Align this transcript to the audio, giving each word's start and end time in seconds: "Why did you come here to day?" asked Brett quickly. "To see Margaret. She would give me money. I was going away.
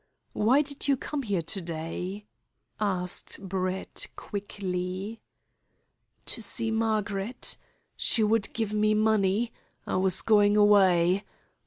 "Why 0.33 0.63
did 0.63 0.87
you 0.87 0.97
come 0.97 1.21
here 1.21 1.43
to 1.43 1.61
day?" 1.61 2.25
asked 2.79 3.39
Brett 3.47 4.07
quickly. 4.15 5.21
"To 6.25 6.41
see 6.41 6.71
Margaret. 6.71 7.55
She 7.97 8.23
would 8.23 8.51
give 8.53 8.73
me 8.73 8.95
money. 8.95 9.53
I 9.85 9.97
was 9.97 10.23
going 10.23 10.57
away. 10.57 11.23